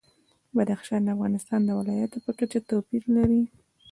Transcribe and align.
بدخشان 0.55 1.01
د 1.03 1.09
افغانستان 1.15 1.59
د 1.65 1.69
ولایاتو 1.79 2.17
په 2.25 2.31
کچه 2.39 2.59
توپیر 2.69 3.03
لري. 3.17 3.41